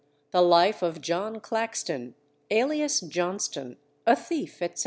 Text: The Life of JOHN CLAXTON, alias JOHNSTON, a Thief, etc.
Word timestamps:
The 0.31 0.41
Life 0.41 0.81
of 0.81 0.99
JOHN 0.99 1.41
CLAXTON, 1.41 2.15
alias 2.49 3.01
JOHNSTON, 3.01 3.77
a 4.07 4.15
Thief, 4.15 4.59
etc. 4.63 4.79